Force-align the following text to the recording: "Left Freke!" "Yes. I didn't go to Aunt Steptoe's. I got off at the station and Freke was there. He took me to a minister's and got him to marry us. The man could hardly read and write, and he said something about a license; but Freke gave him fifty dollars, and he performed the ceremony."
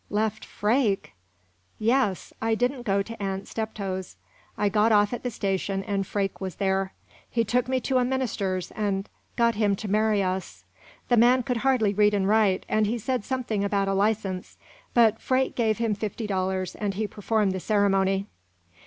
"Left 0.09 0.43
Freke!" 0.43 1.13
"Yes. 1.77 2.33
I 2.41 2.55
didn't 2.55 2.87
go 2.87 3.03
to 3.03 3.21
Aunt 3.21 3.47
Steptoe's. 3.47 4.15
I 4.57 4.67
got 4.67 4.91
off 4.91 5.13
at 5.13 5.21
the 5.21 5.29
station 5.29 5.83
and 5.83 6.07
Freke 6.07 6.41
was 6.41 6.55
there. 6.55 6.93
He 7.29 7.43
took 7.43 7.67
me 7.67 7.79
to 7.81 7.99
a 7.99 8.03
minister's 8.03 8.71
and 8.71 9.07
got 9.35 9.53
him 9.53 9.75
to 9.75 9.87
marry 9.87 10.23
us. 10.23 10.63
The 11.09 11.17
man 11.17 11.43
could 11.43 11.57
hardly 11.57 11.93
read 11.93 12.15
and 12.15 12.27
write, 12.27 12.65
and 12.67 12.87
he 12.87 12.97
said 12.97 13.23
something 13.23 13.63
about 13.63 13.87
a 13.87 13.93
license; 13.93 14.57
but 14.95 15.21
Freke 15.21 15.53
gave 15.55 15.77
him 15.77 15.93
fifty 15.93 16.25
dollars, 16.25 16.73
and 16.73 16.95
he 16.95 17.05
performed 17.05 17.51
the 17.51 17.59
ceremony." 17.59 18.25